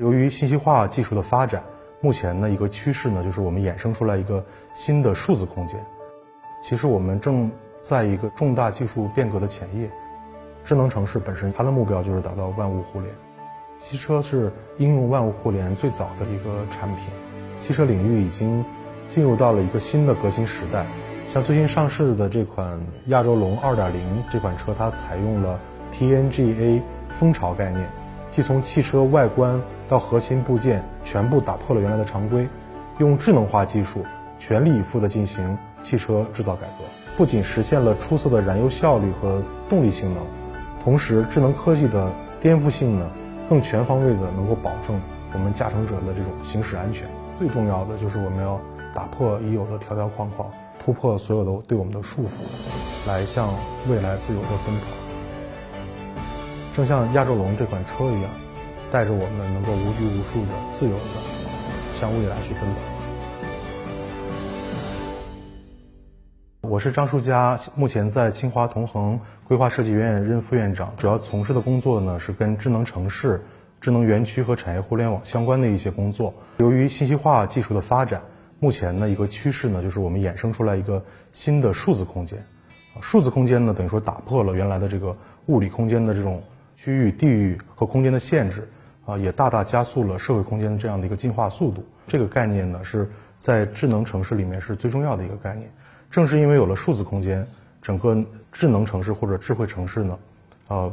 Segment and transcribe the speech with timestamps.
[0.00, 1.62] 由于信息化技术的发展，
[2.00, 4.42] 目前的一个趋势呢，就是我们衍生出来一个
[4.72, 5.78] 新的数字空间。
[6.62, 7.50] 其实我们正
[7.82, 9.90] 在一个重大技术变革的前夜。
[10.64, 13.12] 智能城市本身它的目标就是达到万物互联。
[13.78, 17.08] 汽车是应用万物互联最早的一个产品。
[17.58, 18.64] 汽车领域已经
[19.06, 20.86] 进入到了一个新的革新时代。
[21.26, 23.92] 像最新上市的这款亚洲龙2.0
[24.30, 25.60] 这款车，它采用了
[25.92, 26.80] TNGA
[27.10, 27.86] 蜂巢概念。
[28.30, 32.48] 既从汽车外观到核心部件全部打破了原来的常规，
[32.98, 34.04] 用智能化技术
[34.38, 36.84] 全力以赴地进行汽车制造改革，
[37.16, 40.24] 不仅实现了出色的燃油效率和动力性能，
[40.84, 42.08] 同时智能科技的
[42.40, 43.10] 颠覆性呢，
[43.48, 45.00] 更全方位的能够保证
[45.32, 47.08] 我们驾乘者的这种行驶安全。
[47.36, 48.60] 最重要的就是我们要
[48.94, 50.48] 打破已有的条条框框，
[50.78, 53.52] 突破所有的对我们的束缚，来向
[53.88, 54.86] 未来自由的奔跑。
[56.76, 58.30] 正像亚洲龙这款车一样，
[58.90, 61.04] 带着我们能够无拘无束的、自由的
[61.92, 62.80] 向未来去奔跑。
[66.62, 73.40] 我是张树佳，目前在清华同衡规划设计院任副院长，主要从事的工作呢是跟智能城市、
[73.80, 76.34] 智能园区和产业互联网相关的一些工作。
[76.58, 78.22] 由于信息化技术的发展，
[78.58, 82.44] 目前呢一个趋势呢就是我们衍生出来一个新的数字空间。
[83.00, 86.42] 数字空间呢等于说打破了原来的这个物理空间的这种。
[86.82, 88.66] 区域、地域和空间的限制，
[89.10, 91.84] 啊，也大大加速了社会空间的这样的一个进化速度。
[92.06, 95.68] 这个概念呢，是在智能城市里面是最重要的一个概念。
[96.10, 97.46] 正是因为有了数字空间，
[97.82, 98.16] 整个
[98.52, 100.18] 智能城市或者智慧城市呢，
[100.68, 100.92] 呃，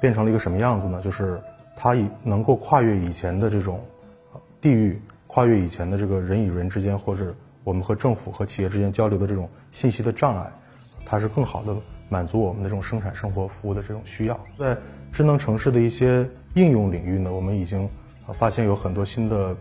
[0.00, 1.00] 变成了一个什么样子呢？
[1.02, 1.40] 就是
[1.76, 3.84] 它以能够跨越以前的这种
[4.60, 10.50] 地域，跨越以前的这个人与人之间，或者我们和政府和企业之间交流的这种信息的障碍，
[11.04, 11.76] 它是更好的。
[12.10, 14.74] 满足我们的这种生产生活服务的这种需要，在
[15.12, 16.26] 智能城市的一些
[16.58, 17.88] 应用领域呢，我们已经
[18.34, 19.56] 发现有很多新的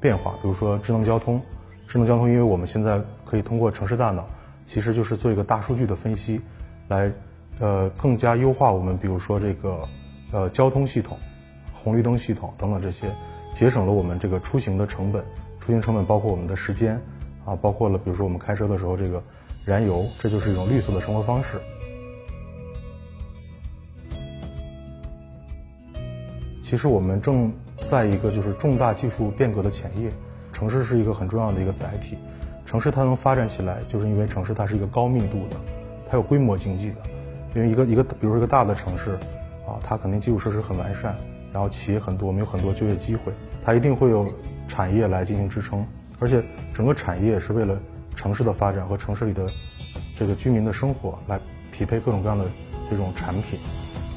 [0.00, 0.32] 变化。
[0.42, 1.40] 比如说智能交通，
[1.88, 4.28] 智能交通，因为我们现在可以通过城市大脑，
[4.62, 6.40] 其实就是做一个大数据的分析，
[6.88, 7.10] 来
[7.58, 9.88] 呃更加优化我们，比如说这个
[10.30, 11.16] 呃交通系统、
[11.72, 13.10] 红绿灯系统等等这些，
[13.52, 15.24] 节省了我们这个出行的成本。
[15.58, 17.00] 出行成本包括我们的时间
[17.44, 19.22] 啊，包括了比如说我们开车的时候这个
[19.64, 21.60] 燃油，这就是一种绿色的生活方式。
[26.72, 27.52] 其实我们正
[27.82, 30.10] 在一个就是重大技术变革的前夜，
[30.54, 32.16] 城市是一个很重要的一个载体，
[32.64, 35.56] 城市它能发展起来，就是因为城市它是一个高密度的，
[36.08, 36.96] 它有规模经济的，
[37.54, 39.18] 因为一个一个比如说一个大的城市，
[39.66, 41.14] 啊，它肯定基础设施很完善，
[41.52, 44.32] 然后企业很多，我们有很多就业机会，它一定会有
[44.66, 45.86] 产业来进行支撑，
[46.20, 47.78] 而且整个产业是为了
[48.14, 49.46] 城市的发展和城市里的
[50.16, 51.38] 这个居民的生活来
[51.70, 52.46] 匹配各种各样的
[52.88, 53.60] 这种产品，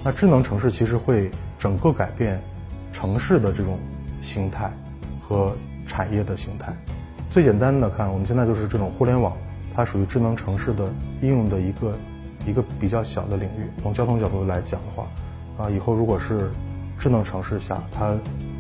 [0.06, 1.30] 那智能城市其实会。
[1.58, 2.42] 整个改变
[2.92, 3.78] 城市的这种
[4.22, 4.72] 形态
[5.22, 5.56] 和
[5.86, 6.74] 产业的形态。
[7.30, 9.36] 最简单的看，我们现在就是这种互联网，
[9.76, 10.90] 它属于智能城市的
[11.22, 11.98] 应用的一个
[12.48, 13.70] 一个比较小的领域。
[13.84, 16.52] 从交通角度来讲的话，啊，以后如果是
[16.98, 18.16] 智能城市下，它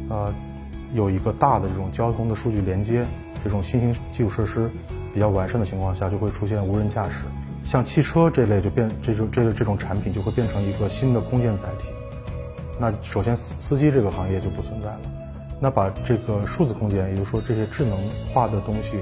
[0.10, 0.34] 呃
[0.94, 3.06] 有一个大的这种交通的数据连接，
[3.44, 4.70] 这种新型基础设施
[5.14, 7.24] 比较完善的情况下，就会出现无人驾驶。
[7.64, 11.90] 像汽车这类就变这种这这种产品就会变成一个新的空间载体。
[12.80, 15.02] 那首先，司司机这个行业就不存在了。
[15.60, 17.98] 那把这个数字空间，也就是说这些智能
[18.34, 19.00] 化的东西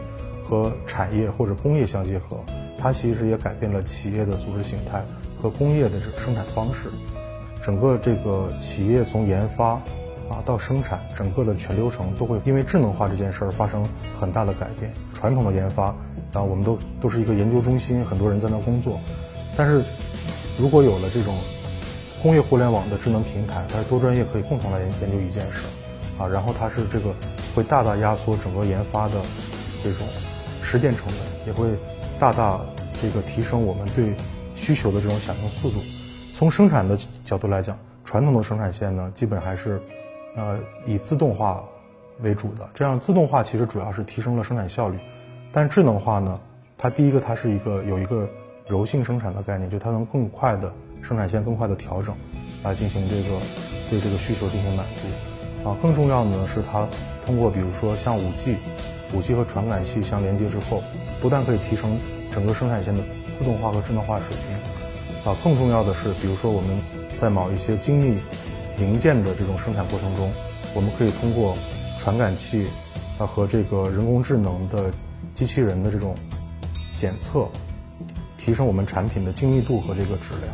[0.48, 2.38] 和产业或者工业相结合，
[2.78, 5.04] 它其实也改变了企业的组织形态
[5.42, 6.90] 和工业的这个生产方式。
[7.64, 9.72] 整个这个企业从研发
[10.30, 13.84] 啊到生产，整个的全流程都会因为智能化这件事儿发生
[14.20, 14.94] 很大的改变。
[15.14, 15.86] 传统的研发，
[16.34, 19.00] 啊，我们都都是一个研究中心，很多人在那工作。
[19.58, 19.84] 但是
[20.60, 21.36] 如果有了这种
[22.24, 25.60] 工业互联网的智能平台，它是多专业可以共同来研研究一件事，
[26.18, 27.14] 啊，然后它是这个
[27.54, 29.16] 会大大压缩整个研发的
[29.84, 30.08] 这种
[30.62, 31.78] 实践成本，也会
[32.18, 32.62] 大大
[33.02, 34.16] 这个提升我们对
[34.56, 35.82] 需求的这种响应速度。
[36.34, 39.82] 从生产的角度来讲，传统的生产线呢，基本还是
[40.38, 41.62] 呃以自动化
[42.22, 42.70] 为主的。
[42.74, 44.98] 这样自动化其实主要是提升了生产效率，
[45.52, 46.40] 但智能化呢，
[46.78, 48.30] 它第一个它是一个有一个
[48.66, 50.72] 柔性生产的概念，就它能更快的。
[51.04, 52.16] 生产线更快的调整，
[52.64, 53.38] 来进行这个
[53.90, 56.88] 对这个需求进行满足，啊，更重要的呢是它
[57.26, 58.56] 通过比如说像五 G，
[59.14, 60.82] 五 G 和传感器相连接之后，
[61.22, 62.00] 不但可以提升
[62.32, 66.80] 整个生产线的自动化和智能化水平，啊，更重要的是，比如说我们
[67.14, 68.18] 在某一些精密
[68.78, 70.32] 零件的这种生产过程中，
[70.74, 71.56] 我们可以通过
[72.00, 72.68] 传感器
[73.18, 74.92] 啊和这个人工智能的
[75.34, 76.16] 机器人的这种
[76.96, 77.48] 检测，
[78.38, 80.54] 提升我们产品的精密度和这个质量。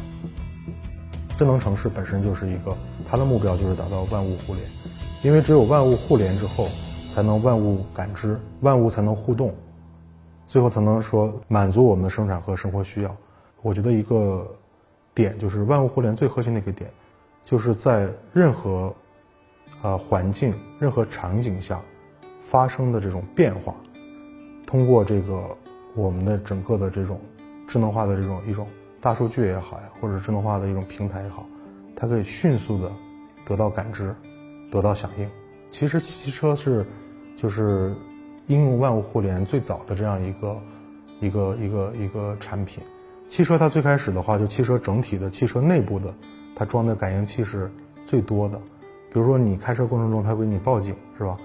[1.40, 2.76] 智能城市本身就是一个，
[3.10, 4.68] 它的目标就是达到万物互联。
[5.24, 6.68] 因为只有万物互联之后，
[7.10, 9.56] 才能万物感知，万物才能互动，
[10.46, 13.16] 最后才能说满足我们的生产和生活需要。
[13.62, 14.46] 我觉得一个
[15.14, 16.92] 点就是万物互联最核心的一个点，
[17.42, 18.94] 就是在任何
[19.82, 21.80] 啊环境、任何场景下
[22.42, 23.74] 发生的这种变化，
[24.66, 25.42] 通过这个
[25.96, 27.18] 我们的整个的这种
[27.66, 28.68] 智能化的这种一种
[29.02, 31.46] 大数据也好呀，或者智能化的一种平台也好，
[31.96, 32.92] 它可以迅速的
[33.46, 34.16] 得到感知。
[34.72, 35.28] 得到响应，
[35.72, 36.86] 其实汽车是，
[37.36, 37.92] 就是
[38.46, 40.62] 应用万物互联最早的这样一个
[41.20, 42.84] 一个一个一个产品。
[43.28, 46.14] 汽车它最开始的话，就汽车整体的汽车内部的，
[46.56, 47.72] 它装的感应器是
[48.06, 48.62] 最多的。
[49.12, 51.36] 比如说你开车过程中，它给你报警，是吧？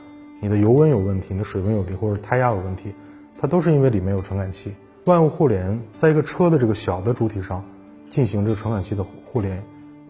[0.42, 2.92] 你的油温有问题，你的水温有问题，或者胎压有问题，
[3.40, 4.74] 它都是因为里面有传感器。
[5.04, 7.62] 万物互联在一个车的这个小的主体上
[8.08, 9.62] 进行这个传感器的互联。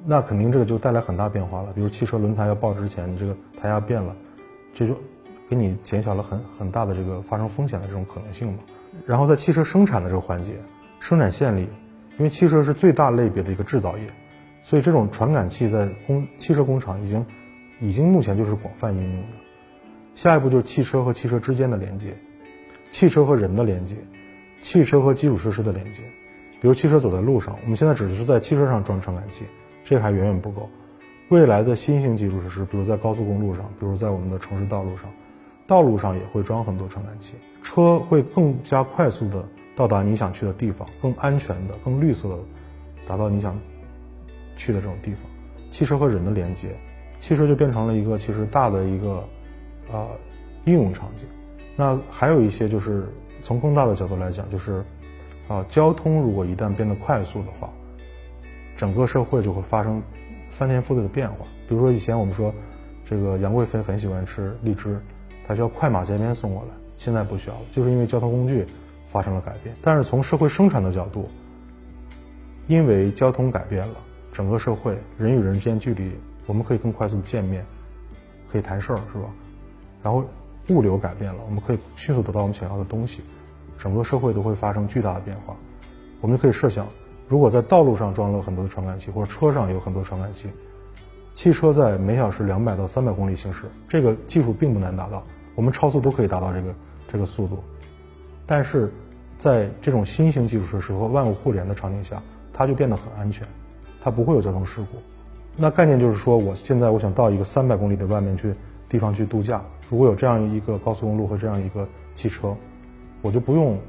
[0.06, 4.14] 那肯定这个就带来很大变化了，比如汽车轮胎要爆之前，你这个胎压变了，
[4.75, 4.94] 这就
[5.49, 8.58] 给你减小了很很大的这个发生风险的这种可能性嘛。
[9.06, 10.52] 然后在汽车生产的这个环节，
[11.00, 11.62] 生产线里，
[12.19, 14.06] 因为汽车是最大类别的一个制造业，
[14.62, 17.25] 所以这种传感器在工汽车工厂已经
[17.81, 19.37] 已经目前就是广泛应用的。
[20.14, 22.14] 下一步就是汽车和汽车之间的连接，
[22.91, 23.96] 汽车和人的连接，
[24.64, 26.00] 汽车和基础设施的连接，
[26.58, 29.44] 比如汽车走在路上，我们现在只是在汽车上装传感器。
[29.84, 30.70] 这还远远不够，
[31.28, 35.12] 未来的新型基础设施，比如在高速公路上，比如在我们的城市道路上，
[35.66, 39.46] 道路上也会装很多传感器，车会更加快速的
[39.76, 42.38] 到达你想去的地方，更安全的、更绿色的，
[43.06, 43.60] 达到你想
[44.56, 45.31] 去的这种地方。
[45.70, 46.75] 汽车和人的连接，
[47.19, 49.22] 汽车就变成了一个其实大的一个
[49.93, 50.08] 呃
[50.64, 51.26] 应用场景。
[51.76, 53.06] 那还有一些就是
[53.44, 54.85] 从更大的角度来讲，就是
[55.46, 57.70] 啊交通如果一旦变得快速的话。
[58.76, 60.02] 整个社会就会发生
[60.50, 61.46] 翻天覆地的变化。
[61.69, 62.52] 比如说，以前我们说，
[63.05, 65.00] 这个杨贵妃很喜欢吃荔枝，
[65.46, 66.70] 她需要快马加鞭送过来。
[66.96, 68.67] 现在不需要了，就是因为交通工具
[69.06, 69.76] 发生了改变。
[69.81, 71.29] 但是从社会生产的角度，
[72.67, 73.94] 因为交通改变了，
[74.32, 76.11] 整个社会人与人之间距离，
[76.46, 77.64] 我们可以更快速的见面，
[78.50, 79.31] 可以谈事儿，是吧？
[80.02, 80.25] 然后
[80.69, 83.23] 物流改变了，我们可以迅速得到我们想要的东西，
[83.79, 85.56] 整个社会都会发生巨大的变化。
[86.21, 86.87] 我们就可以设想。
[87.29, 90.49] 如果在道路上装了很多的传感器，或者车上有很多传感器，
[91.32, 95.25] 汽车在每小时两百到三百公里行驶，这个技术并不难达到，
[95.55, 96.75] 我们超速都可以达到这个
[97.09, 97.59] 这个速度。
[98.47, 98.93] 但是，
[99.38, 102.23] 在这种新型基础设施和万物互联的场景下，
[102.53, 103.47] 它就变得很安全，
[104.00, 104.99] 它不会有交通事故。
[105.56, 108.55] 那概念就是说，我现在我想到一个三百公里的外面去
[108.88, 112.55] 地方去度假，如果有这样一个高速公路和这样一个汽车，
[113.25, 113.81] 我就不用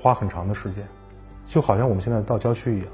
[0.00, 0.82] 花很长的时间。
[1.46, 2.88] 就好像我们现在到郊区一样。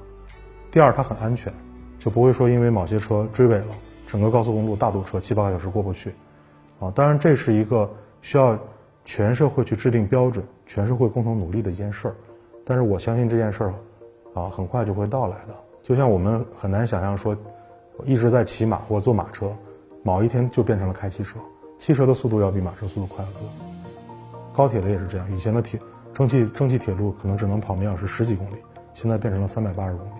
[0.72, 1.52] 第二，它很安全，
[2.00, 3.66] 就不会说因为某些车追尾了，
[4.08, 6.12] 整个高速公路大堵车，七八个小时过不去。
[6.80, 7.88] 啊，当然这是一个
[8.22, 8.58] 需要
[9.04, 12.14] 全社会去制定标准、全社会共同努力的一件事儿。
[12.64, 13.74] 但是我相信这件事儿，
[14.34, 15.54] 啊，很快就会到来的。
[15.80, 17.36] 就像我们很难想象说，
[18.04, 19.52] 一直在骑马或坐马车，
[20.02, 21.38] 某一天就变成了开汽车。
[21.76, 23.48] 汽车的速度要比马车速度快得多。
[24.54, 25.78] 高铁的也是这样，以前的铁。
[26.14, 28.56] 蒸汽蒸汽铁路可能只能跑每小时十几公里，
[28.92, 30.12] 现在变成了三百八十公里。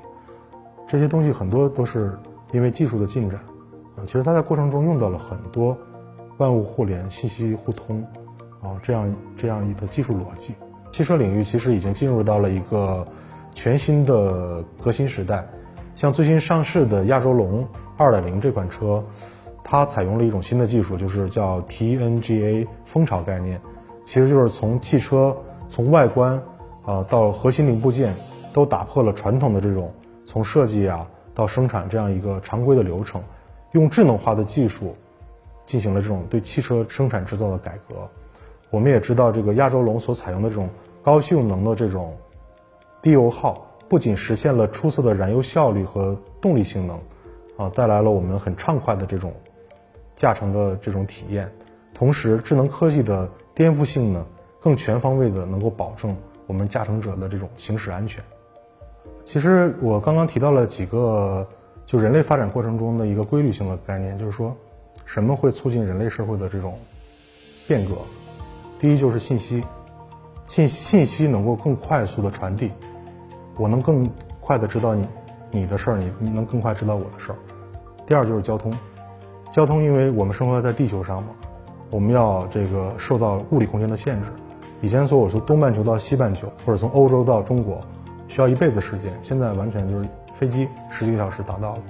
[0.88, 2.18] 这些东西很多都是
[2.50, 3.38] 因为技术的进展
[3.96, 5.78] 啊，其实它在过程中用到了很多
[6.38, 8.04] 万物互联、信息互通
[8.60, 10.52] 啊这样这样一个技术逻辑。
[10.90, 13.06] 汽车领域其实已经进入到了一个
[13.52, 15.46] 全新的革新时代。
[15.94, 17.64] 像最新上市的亚洲龙
[17.96, 19.00] 二点零这款车，
[19.62, 23.60] 它采用了一种新的技术，就是叫 TNGA 蜂巢概念，
[24.04, 25.36] 其实就是从汽车。
[25.66, 26.40] 从外观
[26.84, 28.14] 啊到核心零部件，
[28.52, 29.92] 都打破了传统的这种
[30.24, 33.20] 从设计啊到生产这样一个常规的流程，
[33.72, 34.94] 用智能化的技术
[35.64, 38.08] 进行了这种对汽车生产制造的改革。
[38.70, 40.68] 我们也知道，这个亚洲龙所采用的这种
[41.02, 42.14] 高性能的这种
[43.00, 47.00] 低油耗，不仅实现了出色的燃油效率和动力性能，
[47.56, 49.32] 啊，带来了我们很畅快的这种
[50.14, 51.50] 驾乘的这种体验，
[51.94, 54.24] 同时智能科技的颠覆性呢。
[54.60, 58.24] 更全方位的能够保证我们驾乘者的这种行驶安全。
[59.22, 61.46] 其实我刚刚提到了几个，
[61.84, 64.56] 就人类发展过程中的一个规律性的概念，就是说，
[65.04, 66.78] 什么会促进人类社会的这种
[67.68, 67.94] 变革？
[68.80, 69.62] 第一就是信息，
[70.46, 72.70] 信信息能够更快速的传递，
[73.58, 75.06] 我能更快的知道你
[75.50, 77.38] 你的事儿，你你能更快知道我的事儿。
[78.06, 78.72] 第二就是交通，
[79.50, 81.28] 交通因为我们生活在地球上嘛，
[81.94, 84.28] 我们要这个受到物理空间的限制。
[84.80, 87.80] 以前说我从东半球到西半球，或者从欧洲到中国，
[88.26, 89.16] 需要一辈子时间。
[89.22, 91.82] 现在完全就是飞机十几个小时达到了。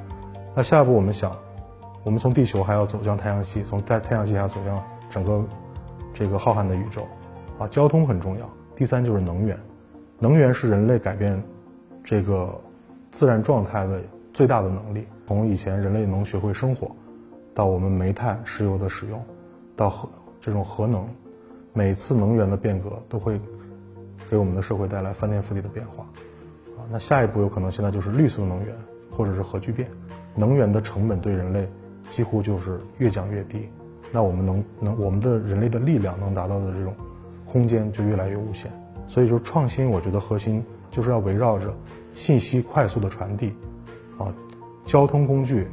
[0.54, 1.34] 那下一步我们想，
[2.02, 5.42] 我们从地球还要走向太阳系，从太太阳系还要走向整个
[6.12, 7.08] 这个浩瀚的宇宙，
[7.58, 8.46] 啊，交通很重要。
[8.76, 9.58] 第三就是能源，
[10.18, 11.42] 能源是人类改变
[12.02, 12.54] 这个
[13.11, 14.02] 自然状态的
[14.34, 15.06] 最大的能力。
[15.26, 16.90] 从以前人类能学会生火，
[17.54, 19.18] 到我们煤炭、石油的使用，
[19.76, 20.09] 到核
[20.40, 21.09] 这种核能，
[21.73, 23.40] 每次能源的变革都会
[24.31, 26.04] 给我们的社会带来翻天覆地的变化。
[26.76, 28.75] 啊，那下一步有可能现在就是绿色能源，
[29.11, 29.88] 或者是核聚变，
[30.35, 31.69] 能源的成本对人类
[32.09, 33.69] 几乎就是越降越低。
[34.12, 36.95] 那我们能能我们的人类的力量能达到的这种。
[37.47, 38.69] 空间就越来越无限，
[39.07, 41.73] 所以说创新，我觉得核心就是要围绕着
[42.14, 43.54] 信息快速的传递，
[44.19, 44.35] 啊，
[44.85, 45.69] 交通工具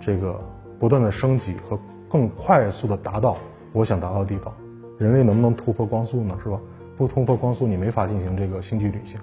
[0.00, 0.40] 这个
[0.78, 1.78] 不断的升级和
[2.12, 3.38] 更快速的达到
[3.72, 4.54] 我想达到的地方。
[4.98, 6.38] 人类能不能突破光速呢？
[6.44, 6.60] 是吧？
[6.98, 9.18] 不突破光速，你没法进行这个星际旅行。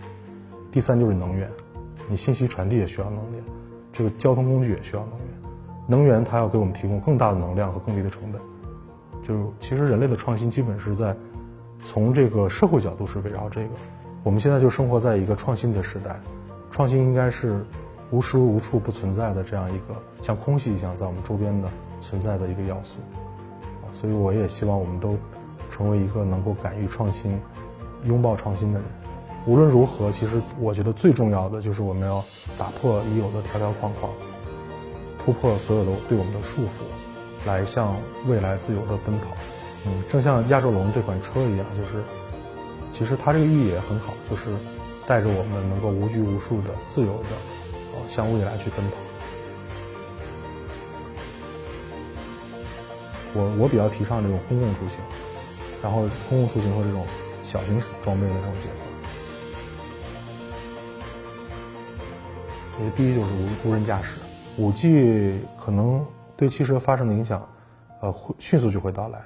[0.71, 1.47] 第三就是能源，
[2.07, 3.43] 你信息传递也需要能源，
[3.93, 5.27] 这个交通工具也需要能源。
[5.87, 8.41] 能源它要给我们提供更大的能量和更低的成本。
[9.21, 11.15] 就是其实人类的创新基本是在。
[11.81, 13.69] 从这个社会角度是围绕这个，
[14.23, 16.19] 我们现在就生活在一个创新的时代，
[16.69, 17.65] 创新应该是
[18.11, 21.69] 无时无处不存在的这样一个像空气一样在我们周边的
[22.01, 22.99] 存在的一个要素，
[23.91, 25.17] 所以我也希望我们都
[25.69, 27.39] 成为一个能够敢于创新、
[28.05, 28.87] 拥抱创新的人。
[29.45, 32.23] 无论如何，其实我觉得最重要的就是我们要
[32.57, 34.11] 打破已有的条条框框，
[35.17, 37.95] 突破所有的对我们的束缚，来向
[38.27, 39.27] 未来自由的奔跑。
[39.85, 42.03] 嗯，正像亚洲龙这款车一样，就是
[42.91, 44.49] 其实它这个寓意也很好，就是
[45.07, 47.29] 带着我们能够无拘无束的、自由的，
[47.93, 48.95] 呃，向未来去奔跑。
[53.33, 54.99] 我我比较提倡这种公共出行，
[55.81, 57.05] 然后公共出行和这种
[57.43, 58.75] 小型装备的这种结合。
[62.77, 64.17] 我觉得第一就是无无人驾驶，
[64.57, 66.05] 五 G 可能
[66.37, 67.47] 对汽车发生的影响，
[68.01, 69.21] 呃，会迅速就会到来。